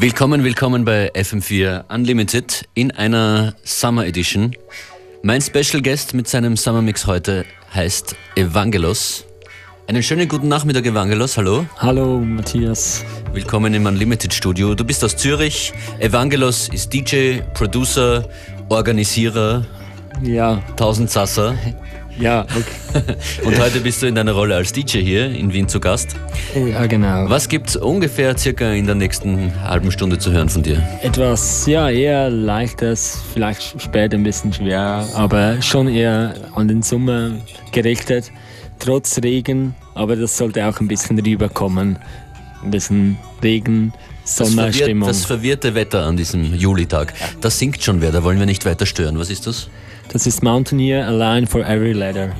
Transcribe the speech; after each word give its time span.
Willkommen, 0.00 0.44
willkommen 0.44 0.84
bei 0.84 1.12
FM4 1.12 1.92
Unlimited 1.92 2.68
in 2.74 2.92
einer 2.92 3.56
Summer 3.64 4.06
Edition. 4.06 4.54
Mein 5.22 5.42
Special 5.42 5.82
Guest 5.82 6.14
mit 6.14 6.28
seinem 6.28 6.56
Summer 6.56 6.82
Mix 6.82 7.08
heute 7.08 7.44
heißt 7.74 8.14
Evangelos. 8.36 9.24
Einen 9.88 10.04
schönen 10.04 10.28
guten 10.28 10.46
Nachmittag, 10.46 10.86
Evangelos. 10.86 11.36
Hallo. 11.36 11.66
Hallo, 11.78 12.20
Matthias. 12.20 13.04
Willkommen 13.32 13.74
im 13.74 13.86
Unlimited 13.86 14.32
Studio. 14.32 14.76
Du 14.76 14.84
bist 14.84 15.02
aus 15.02 15.16
Zürich. 15.16 15.72
Evangelos 15.98 16.68
ist 16.68 16.92
DJ, 16.92 17.40
Producer, 17.54 18.28
Organisierer. 18.68 19.66
Ja. 20.22 20.62
Tausend 20.76 21.10
Sasser. 21.10 21.56
Ja, 22.20 22.42
okay. 22.42 23.04
Und 23.44 23.58
heute 23.60 23.80
bist 23.80 24.02
du 24.02 24.06
in 24.06 24.14
deiner 24.14 24.32
Rolle 24.32 24.56
als 24.56 24.72
DJ 24.72 24.98
hier 24.98 25.30
in 25.30 25.52
Wien 25.52 25.68
zu 25.68 25.78
Gast. 25.78 26.16
Ja, 26.54 26.86
genau. 26.86 27.28
Was 27.28 27.48
gibt 27.48 27.68
es 27.68 27.76
ungefähr 27.76 28.36
circa 28.36 28.72
in 28.72 28.86
der 28.86 28.96
nächsten 28.96 29.52
halben 29.62 29.92
Stunde 29.92 30.18
zu 30.18 30.32
hören 30.32 30.48
von 30.48 30.62
dir? 30.62 30.82
Etwas, 31.02 31.66
ja, 31.66 31.88
eher 31.88 32.28
leichtes, 32.30 33.22
vielleicht 33.32 33.80
später 33.80 34.16
ein 34.16 34.24
bisschen 34.24 34.52
schwer, 34.52 35.06
aber 35.14 35.62
schon 35.62 35.88
eher 35.88 36.34
an 36.54 36.66
den 36.66 36.82
Sommer 36.82 37.30
gerichtet. 37.72 38.32
Trotz 38.80 39.18
Regen, 39.22 39.74
aber 39.94 40.16
das 40.16 40.36
sollte 40.36 40.66
auch 40.66 40.80
ein 40.80 40.88
bisschen 40.88 41.18
rüberkommen. 41.18 41.98
Ein 42.64 42.70
bisschen 42.70 43.18
Regen, 43.42 43.92
Sommerstimmung. 44.24 45.08
Das, 45.08 45.24
verwirrt, 45.24 45.64
das 45.64 45.70
verwirrte 45.70 45.74
Wetter 45.74 46.04
an 46.04 46.16
diesem 46.16 46.54
Julitag. 46.54 47.14
Das 47.40 47.58
singt 47.58 47.82
schon 47.82 48.00
wer, 48.00 48.10
da 48.10 48.24
wollen 48.24 48.38
wir 48.38 48.46
nicht 48.46 48.64
weiter 48.66 48.86
stören. 48.86 49.18
Was 49.18 49.30
ist 49.30 49.46
das? 49.46 49.68
Das 50.08 50.26
ist 50.26 50.42
Mountaineer, 50.42 51.06
A 51.06 51.10
Line 51.10 51.46
for 51.46 51.64
Every 51.64 51.92
Letter. 51.92 52.34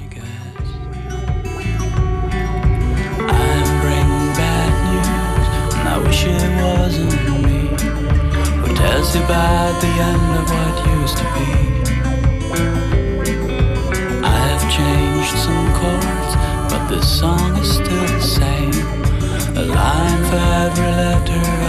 about 9.24 9.80
the 9.80 9.92
end 10.10 10.28
of 10.40 10.46
what 10.54 10.74
used 11.00 11.16
to 11.18 11.24
be. 11.34 11.48
I 14.24 14.38
have 14.50 14.64
changed 14.70 15.36
some 15.46 15.66
chords, 15.78 16.32
but 16.70 16.82
this 16.88 17.06
song 17.20 17.56
is 17.56 17.70
still 17.74 18.06
the 18.06 18.20
same. 18.20 18.72
A 19.56 19.64
line 19.64 20.22
for 20.30 20.42
every 20.64 20.92
letter 21.02 21.67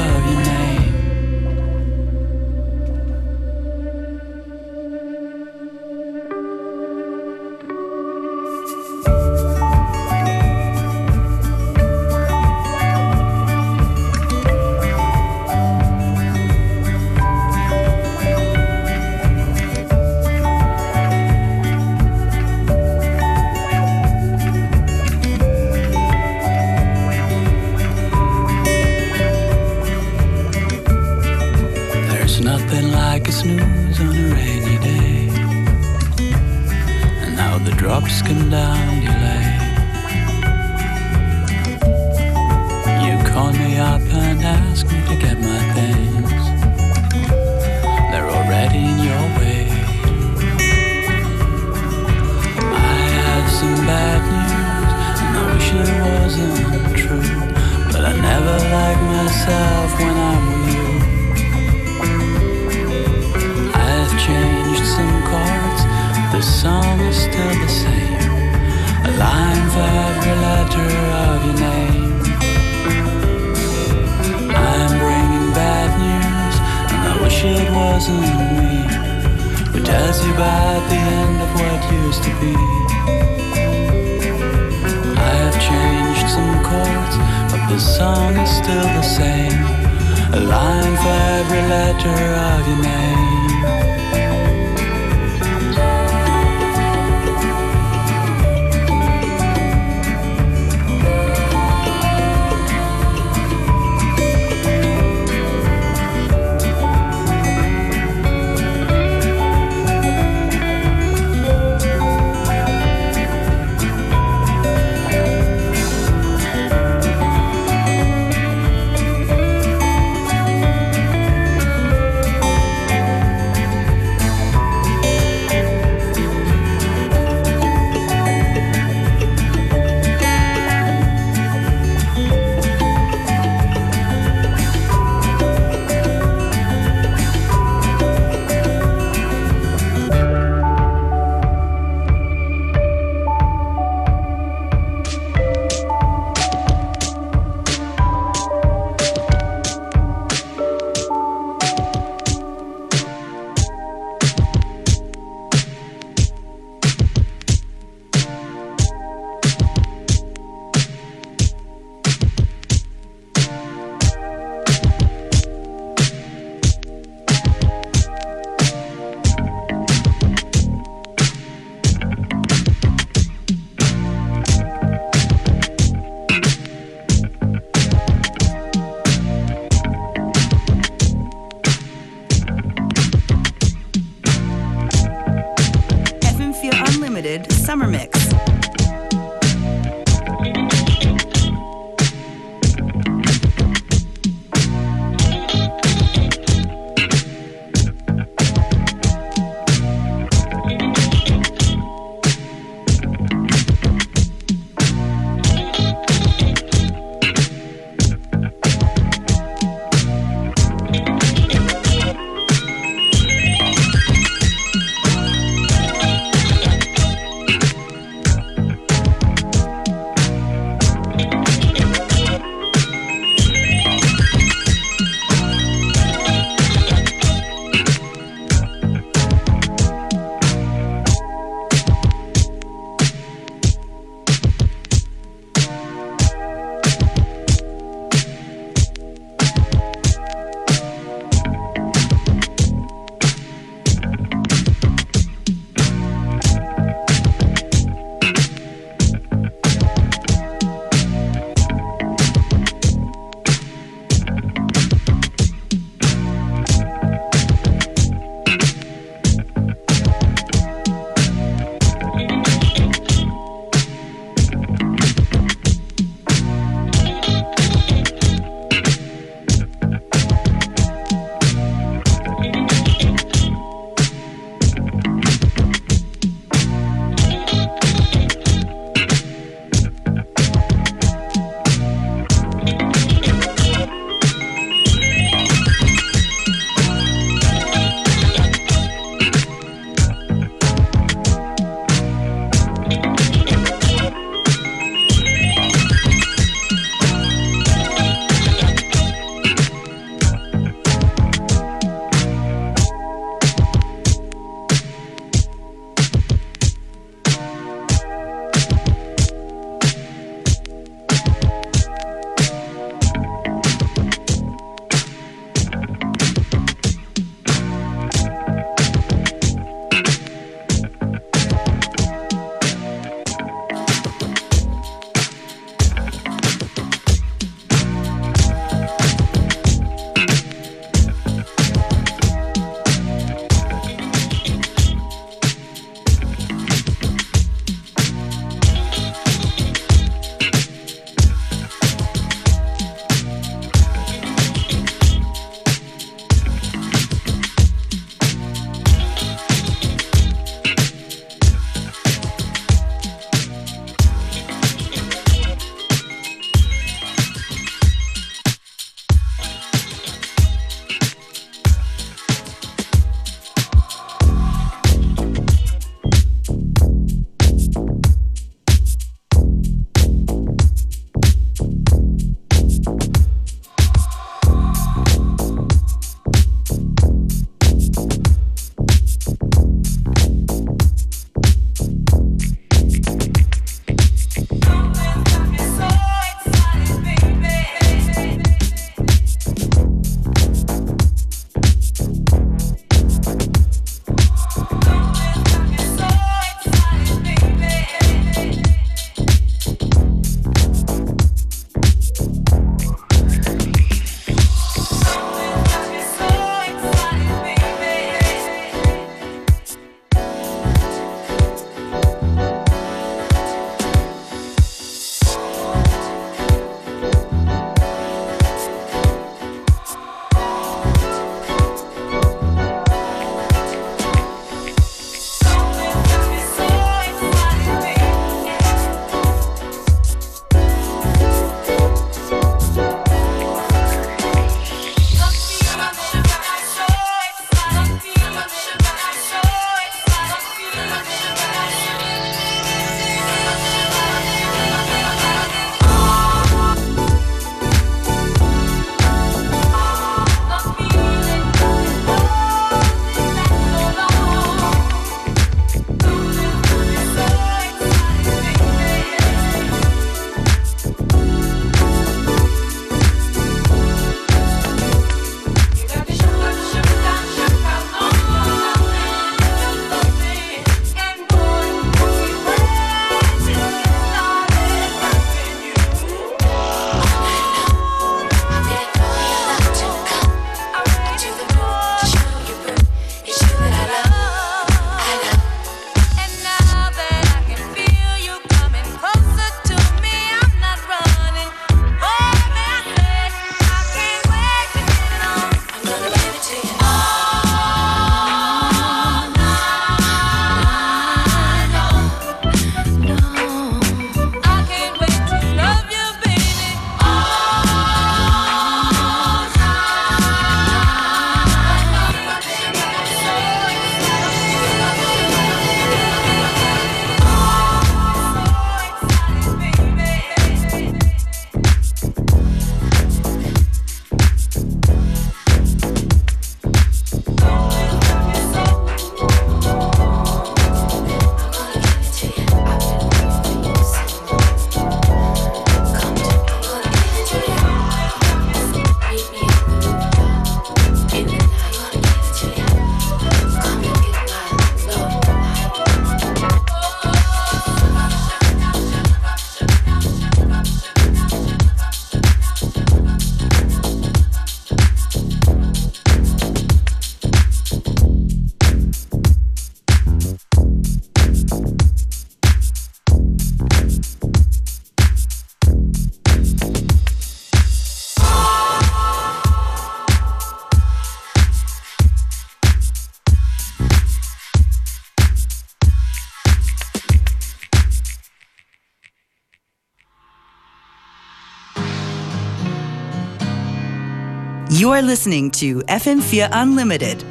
are 585.00 585.08
listening 585.08 585.50
to 585.50 585.82
FM4 585.88 586.50
Unlimited, 586.52 587.24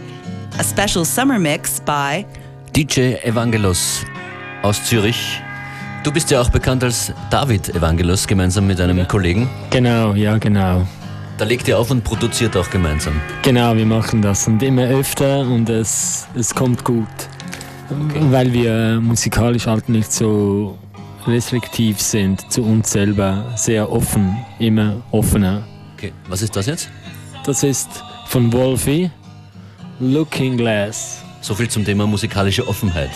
a 0.59 0.65
special 0.65 1.05
summer 1.05 1.39
mix 1.39 1.81
by 1.81 2.25
DJ 2.73 3.23
Evangelos 3.23 4.07
aus 4.63 4.83
Zürich. 4.85 5.43
Du 6.03 6.11
bist 6.11 6.31
ja 6.31 6.41
auch 6.41 6.49
bekannt 6.49 6.83
als 6.83 7.13
David 7.31 7.69
Evangelos, 7.75 8.27
gemeinsam 8.27 8.67
mit 8.67 8.81
einem 8.81 9.07
Kollegen. 9.07 9.51
Genau, 9.69 10.15
ja, 10.15 10.39
genau. 10.39 10.87
Da 11.37 11.45
legt 11.45 11.69
ihr 11.69 11.79
auf 11.79 11.91
und 11.91 12.03
produziert 12.03 12.57
auch 12.57 12.71
gemeinsam. 12.71 13.21
Genau, 13.43 13.77
wir 13.77 13.85
machen 13.85 14.23
das 14.23 14.49
und 14.49 14.63
immer 14.63 14.85
öfter 14.85 15.41
und 15.41 15.69
es, 15.69 16.27
es 16.35 16.55
kommt 16.55 16.85
gut. 16.85 17.07
Okay. 17.91 18.21
Weil 18.31 18.51
wir 18.51 18.99
musikalisch 18.99 19.67
halt 19.67 19.91
nicht 19.91 20.11
so 20.11 20.79
restriktiv 21.27 22.01
sind 22.01 22.51
zu 22.51 22.63
uns 22.63 22.91
selber, 22.91 23.53
sehr 23.57 23.93
offen, 23.93 24.39
immer 24.59 25.03
offener. 25.11 25.65
Okay, 25.99 26.13
was 26.29 26.41
ist 26.41 26.57
das 26.57 26.67
jetzt? 26.67 26.89
Das 27.49 27.63
ist 27.63 27.89
von 28.27 28.53
Wolfie, 28.53 29.11
Looking 30.01 30.59
Glass. 30.59 31.23
So 31.41 31.55
viel 31.55 31.71
zum 31.71 31.83
Thema 31.83 32.07
musikalische 32.07 32.69
Offenheit. 32.69 33.09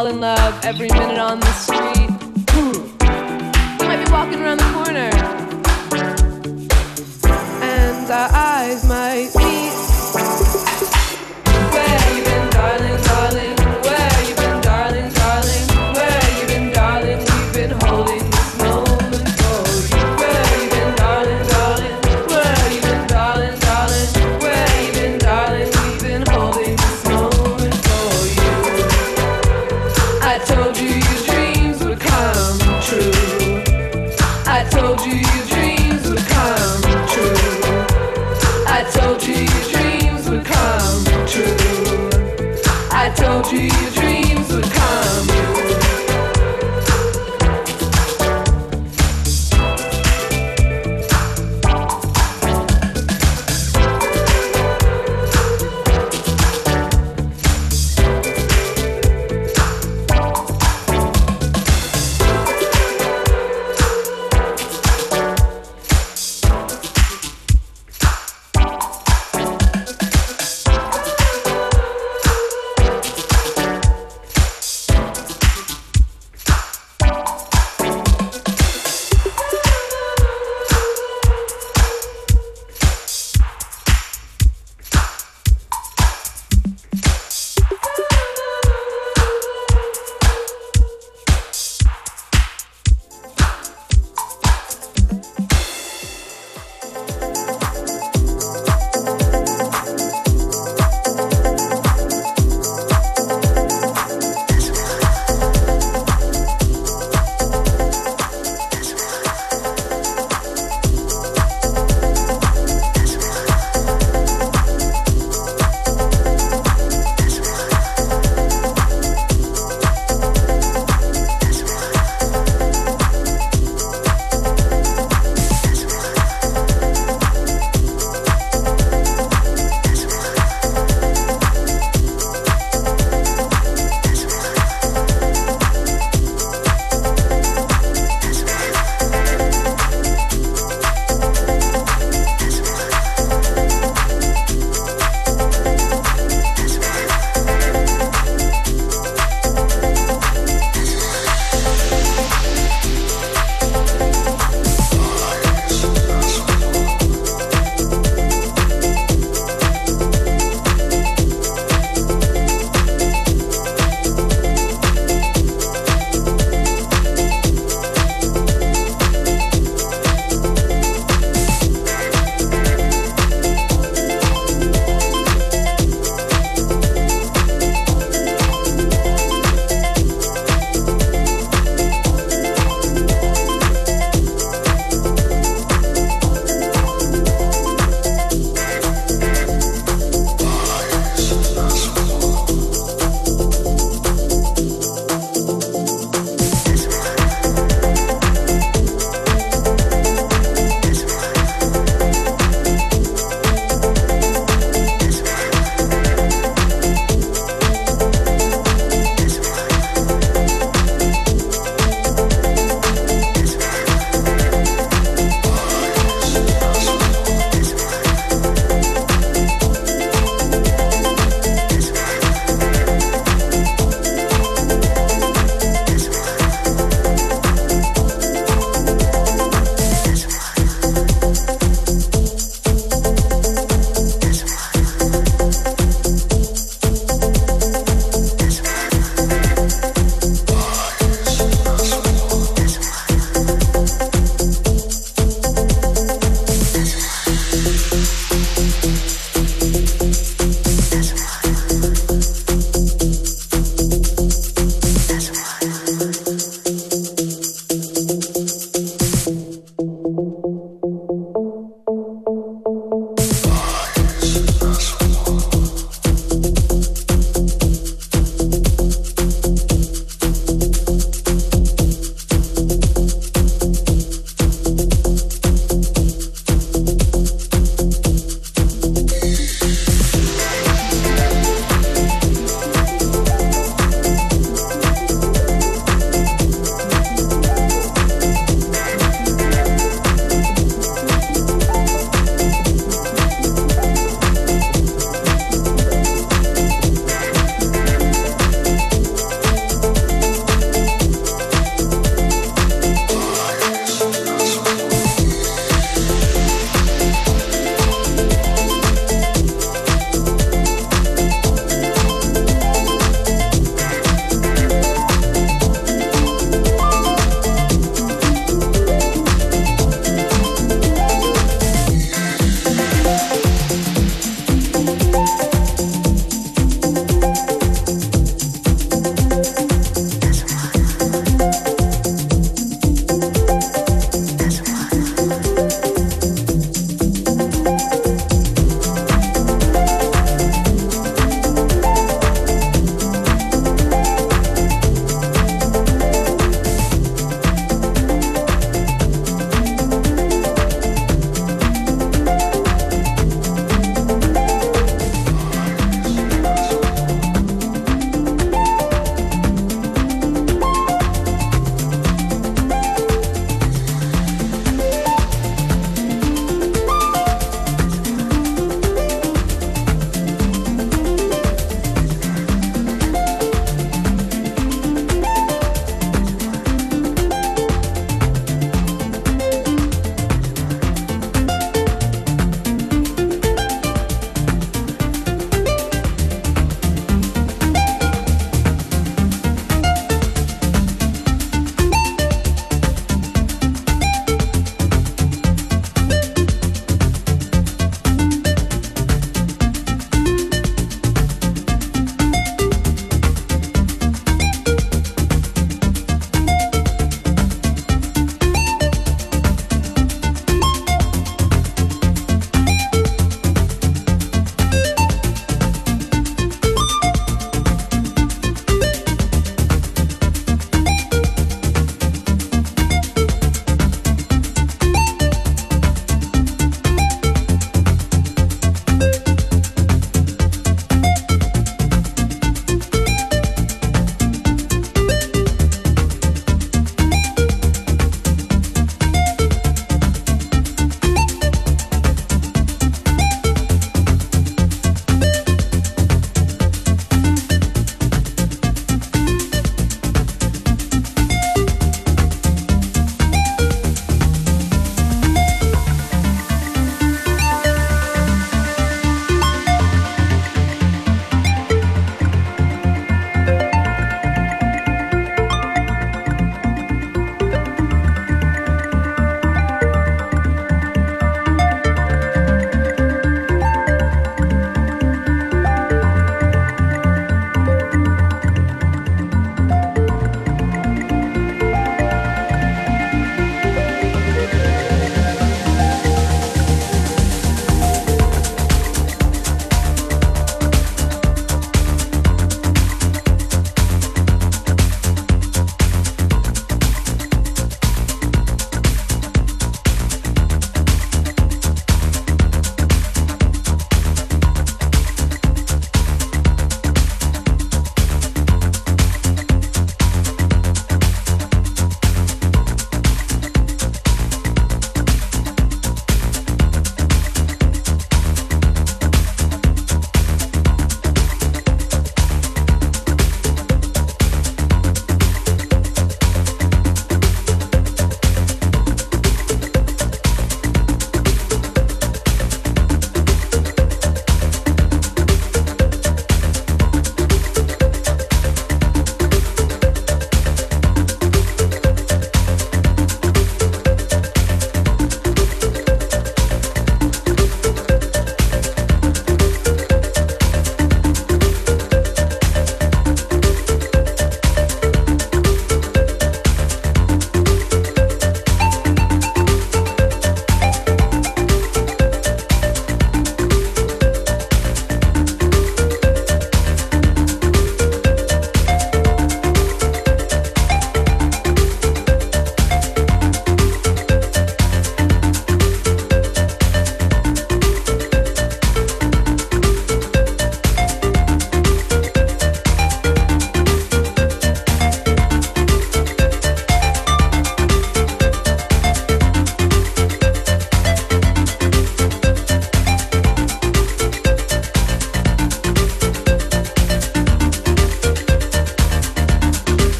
Fall 0.00 0.06
in 0.06 0.18
love 0.18 0.64
every 0.64 0.88
minute 0.88 1.18
on 1.18 1.38
the 1.40 1.52
street. 1.52 1.99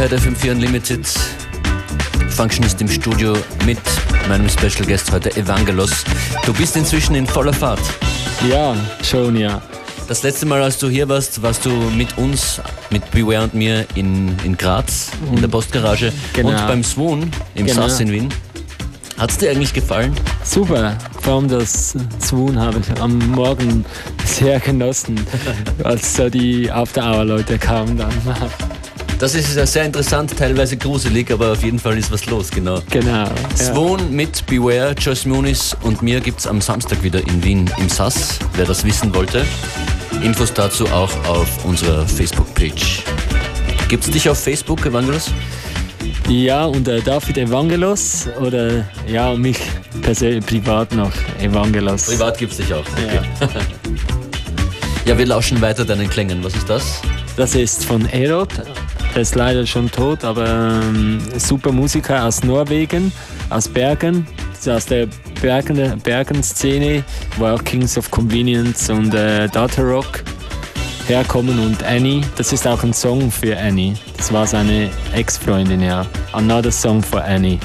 Hört 0.00 0.14
FM4 0.14 0.52
Unlimited. 0.52 1.06
Functionist 2.30 2.80
im 2.80 2.88
Studio 2.88 3.36
mit 3.66 3.78
meinem 4.30 4.48
Special 4.48 4.86
Guest 4.86 5.12
heute, 5.12 5.36
Evangelos. 5.36 6.04
Du 6.46 6.54
bist 6.54 6.74
inzwischen 6.74 7.14
in 7.14 7.26
voller 7.26 7.52
Fahrt. 7.52 7.82
Ja, 8.48 8.74
schon, 9.02 9.36
ja. 9.36 9.60
Das 10.08 10.22
letzte 10.22 10.46
Mal, 10.46 10.62
als 10.62 10.78
du 10.78 10.88
hier 10.88 11.06
warst, 11.06 11.42
warst 11.42 11.66
du 11.66 11.70
mit 11.70 12.16
uns, 12.16 12.62
mit 12.88 13.10
Beware 13.10 13.44
und 13.44 13.52
mir 13.52 13.84
in, 13.94 14.34
in 14.42 14.56
Graz, 14.56 15.10
in 15.30 15.42
der 15.42 15.48
Postgarage 15.48 16.14
Genau. 16.32 16.48
und 16.48 16.66
beim 16.66 16.82
Swoon 16.82 17.30
im 17.54 17.66
Genau. 17.66 17.82
Sass 17.82 18.00
in 18.00 18.10
Wien. 18.10 18.30
Hat 19.18 19.30
es 19.30 19.36
dir 19.36 19.50
eigentlich 19.50 19.74
gefallen? 19.74 20.14
Super. 20.42 20.96
Vor 21.20 21.34
allem 21.34 21.48
das 21.48 21.94
Swoon 22.22 22.58
habe 22.58 22.78
ich 22.78 22.98
am 23.02 23.18
Morgen 23.32 23.84
sehr 24.24 24.60
genossen, 24.60 25.20
als 25.84 26.16
so 26.16 26.30
die 26.30 26.70
After-Hour-Leute 26.70 27.58
kamen 27.58 27.98
dann. 27.98 28.14
Das 29.20 29.34
ist 29.34 29.54
ja 29.54 29.66
sehr 29.66 29.84
interessant, 29.84 30.34
teilweise 30.34 30.78
gruselig, 30.78 31.30
aber 31.30 31.52
auf 31.52 31.62
jeden 31.62 31.78
Fall 31.78 31.98
ist 31.98 32.10
was 32.10 32.24
los, 32.24 32.50
genau. 32.50 32.80
Genau. 32.88 33.26
Ja. 33.26 33.34
Swoon 33.54 34.10
mit 34.10 34.46
Beware, 34.46 34.94
Joyce 34.98 35.26
Muniz 35.26 35.76
und 35.82 36.00
mir 36.00 36.20
gibt 36.20 36.40
es 36.40 36.46
am 36.46 36.62
Samstag 36.62 37.02
wieder 37.02 37.20
in 37.20 37.44
Wien 37.44 37.70
im 37.76 37.90
Sass, 37.90 38.38
wer 38.54 38.64
das 38.64 38.82
wissen 38.82 39.14
wollte. 39.14 39.44
Infos 40.22 40.54
dazu 40.54 40.86
auch 40.86 41.12
auf 41.28 41.66
unserer 41.66 42.08
Facebook-Page. 42.08 43.02
Gibt 43.88 44.04
es 44.04 44.10
dich 44.10 44.26
auf 44.30 44.38
Facebook, 44.38 44.86
Evangelos? 44.86 45.30
Ja, 46.26 46.64
und 46.64 46.88
äh, 46.88 47.02
David 47.02 47.36
Evangelos 47.36 48.26
oder 48.40 48.86
ja, 49.06 49.34
mich 49.34 49.58
persönlich 50.00 50.46
privat 50.46 50.92
noch 50.92 51.12
Evangelos. 51.42 52.06
Privat 52.06 52.38
gibt 52.38 52.52
es 52.52 52.58
dich 52.58 52.72
auch. 52.72 52.86
Okay. 52.96 53.20
Ja. 55.06 55.18
wir 55.18 55.26
lauschen 55.26 55.60
weiter 55.60 55.84
deinen 55.84 56.08
Klängen. 56.08 56.44
Was 56.44 56.54
ist 56.54 56.68
das? 56.70 57.00
Das 57.36 57.54
ist 57.54 57.84
von 57.84 58.06
Erod. 58.10 58.50
Der 59.14 59.22
ist 59.22 59.34
leider 59.34 59.66
schon 59.66 59.90
tot, 59.90 60.24
aber 60.24 60.46
ähm, 60.82 61.20
super 61.36 61.72
Musiker 61.72 62.24
aus 62.24 62.44
Norwegen, 62.44 63.12
aus 63.50 63.68
Bergen, 63.68 64.26
ist 64.52 64.68
aus 64.68 64.86
der 64.86 65.08
Bergen, 65.42 65.98
Bergen-Szene, 66.00 67.02
wo 67.36 67.46
auch 67.46 67.62
Kings 67.64 67.98
of 67.98 68.10
Convenience 68.10 68.88
und 68.88 69.12
äh, 69.14 69.48
Data 69.48 69.82
Rock 69.82 70.22
herkommen 71.06 71.58
und 71.58 71.82
Annie, 71.82 72.20
das 72.36 72.52
ist 72.52 72.68
auch 72.68 72.84
ein 72.84 72.92
Song 72.92 73.32
für 73.32 73.58
Annie. 73.58 73.94
Das 74.16 74.32
war 74.32 74.46
seine 74.46 74.90
Ex-Freundin, 75.12 75.82
ja. 75.82 76.06
Another 76.32 76.70
Song 76.70 77.02
for 77.02 77.22
Annie. 77.24 77.58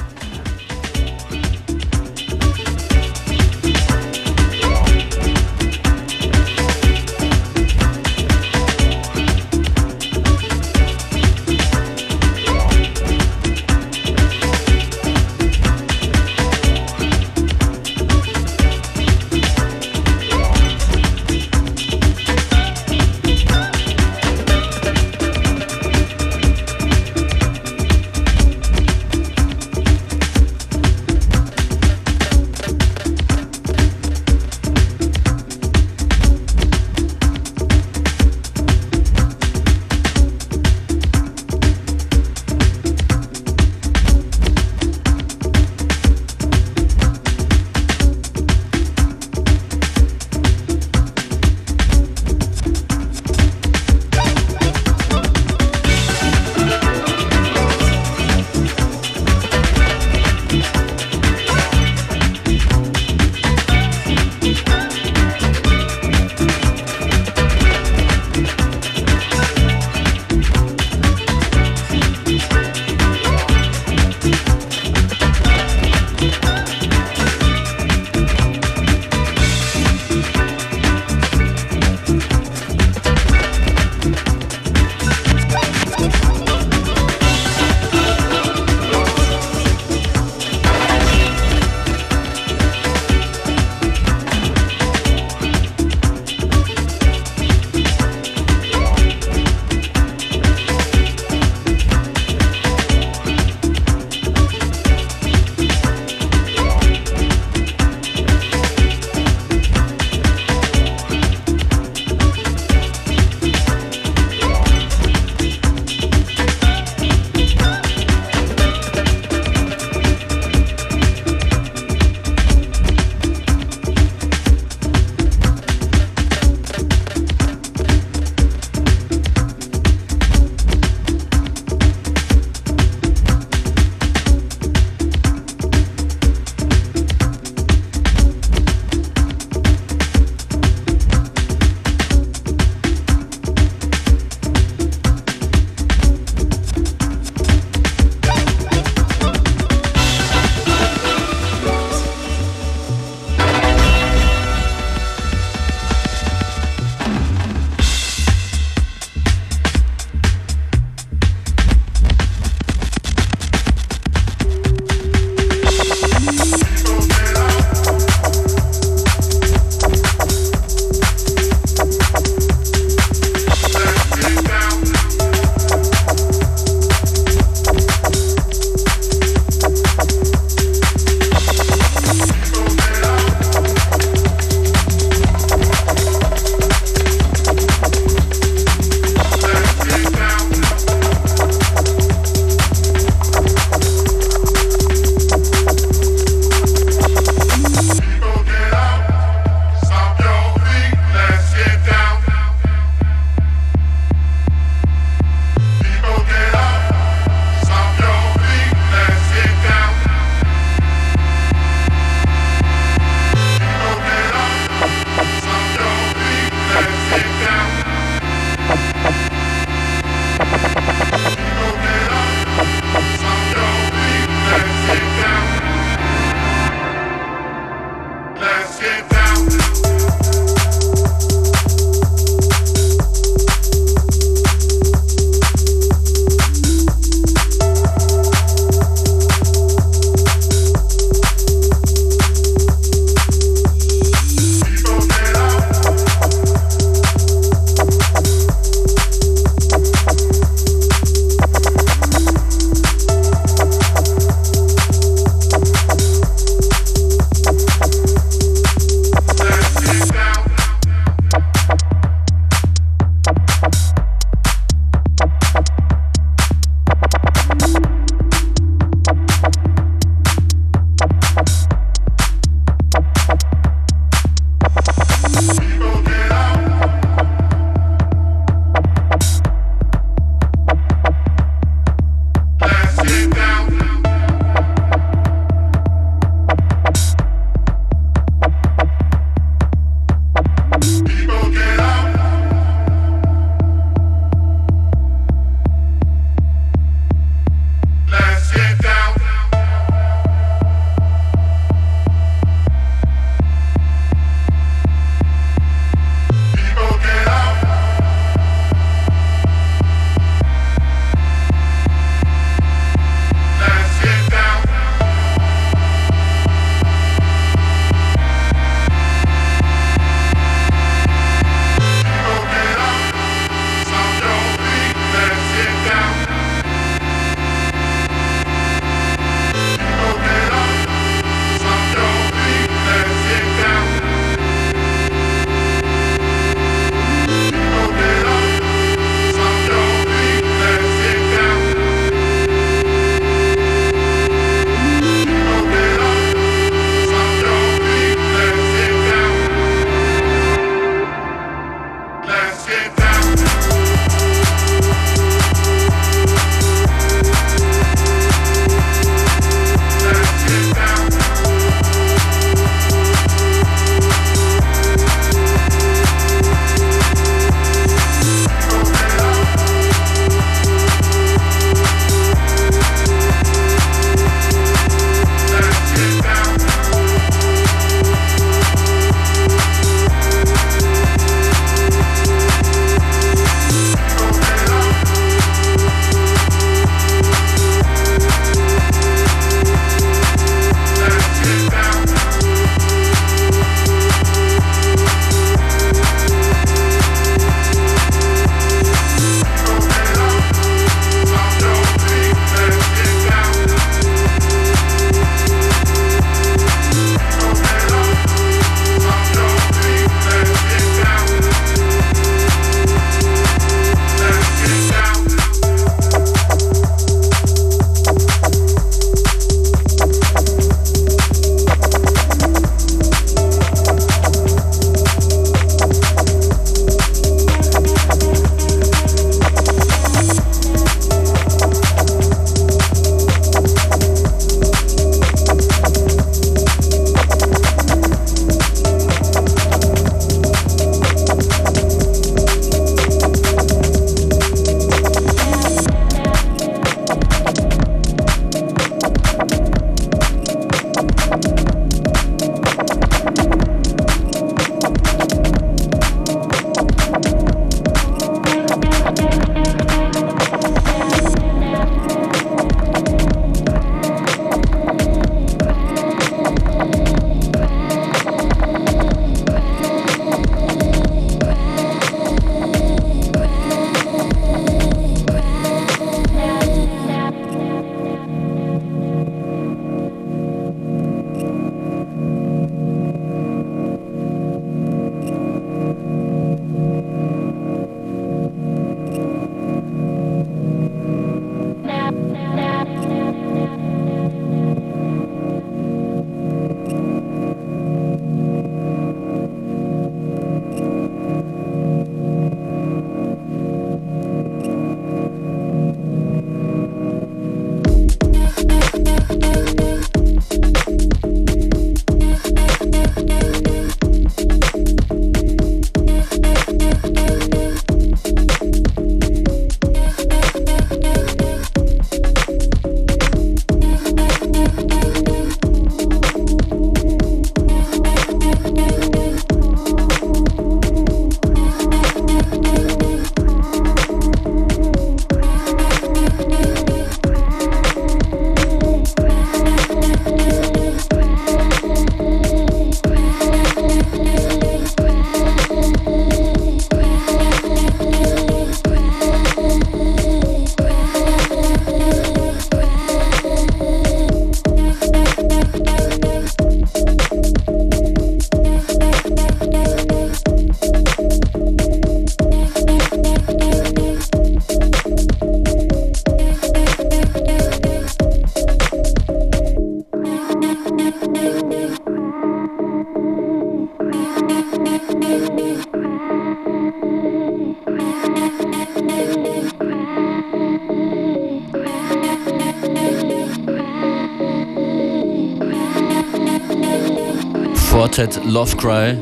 Love 588.56 588.78
Cry 588.78 589.18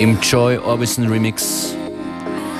im 0.00 0.18
Joy 0.20 0.58
Orbison 0.58 1.06
Remix. 1.06 1.76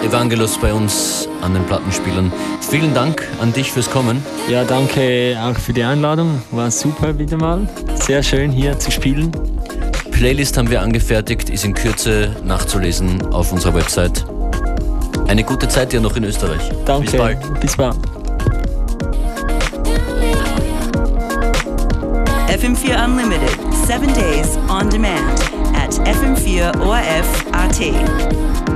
Evangelos 0.04 0.56
bei 0.58 0.72
uns 0.72 1.28
an 1.42 1.54
den 1.54 1.64
Plattenspielern. 1.64 2.32
Vielen 2.60 2.94
Dank 2.94 3.26
an 3.40 3.52
dich 3.52 3.72
fürs 3.72 3.90
Kommen. 3.90 4.22
Ja, 4.48 4.62
danke 4.62 5.36
auch 5.42 5.58
für 5.58 5.72
die 5.72 5.82
Einladung. 5.82 6.40
War 6.52 6.70
super 6.70 7.18
wieder 7.18 7.36
mal. 7.36 7.68
Sehr 7.96 8.22
schön 8.22 8.52
hier 8.52 8.78
zu 8.78 8.92
spielen. 8.92 9.32
Playlist 10.12 10.56
haben 10.56 10.70
wir 10.70 10.80
angefertigt, 10.80 11.50
ist 11.50 11.64
in 11.64 11.74
Kürze 11.74 12.36
nachzulesen 12.44 13.20
auf 13.32 13.50
unserer 13.50 13.74
Website. 13.74 14.24
Eine 15.26 15.42
gute 15.42 15.66
Zeit 15.66 15.90
dir 15.90 16.00
noch 16.00 16.14
in 16.14 16.22
Österreich. 16.22 16.62
Danke. 16.84 17.10
Bis 17.10 17.18
bald. 17.18 17.60
Bis 17.60 17.76
bald. 17.76 17.96
FM4 22.48 23.04
Unlimited, 23.04 23.75
seven 23.86 24.12
days 24.14 24.56
on 24.68 24.88
demand 24.88 25.38
at 25.76 25.90
FM4 25.92 26.74
ORF 26.84 27.46
AT. 27.54 28.75